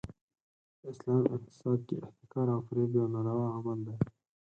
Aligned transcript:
د 0.79 0.81
اسلام 0.91 1.23
اقتصاد 1.35 1.79
کې 1.87 1.95
احتکار 2.05 2.47
او 2.55 2.59
فریب 2.67 2.91
یو 2.99 3.05
ناروا 3.15 3.47
عمل 3.57 3.79
دی. 3.87 3.95